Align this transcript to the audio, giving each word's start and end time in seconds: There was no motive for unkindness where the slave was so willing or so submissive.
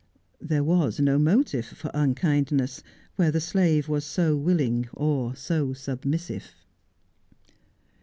There 0.41 0.63
was 0.63 0.99
no 0.99 1.19
motive 1.19 1.63
for 1.67 1.91
unkindness 1.93 2.81
where 3.17 3.29
the 3.29 3.39
slave 3.39 3.87
was 3.87 4.03
so 4.03 4.35
willing 4.35 4.89
or 4.93 5.35
so 5.35 5.73
submissive. 5.73 6.55